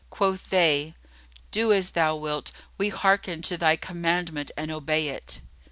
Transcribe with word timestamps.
Quoth 0.09 0.49
they, 0.49 0.95
"Do 1.51 1.71
as 1.71 1.91
thou 1.91 2.15
wilt, 2.15 2.51
we 2.75 2.89
hearken 2.89 3.43
to 3.43 3.55
thy 3.55 3.75
commandment 3.75 4.49
and 4.57 4.71
obey 4.71 5.09
it." 5.09 5.41